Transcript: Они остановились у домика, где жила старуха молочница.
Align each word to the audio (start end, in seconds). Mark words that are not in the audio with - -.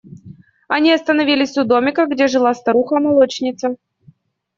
Они 0.67 0.91
остановились 0.91 1.55
у 1.59 1.63
домика, 1.63 2.07
где 2.07 2.27
жила 2.27 2.55
старуха 2.55 2.99
молочница. 2.99 3.75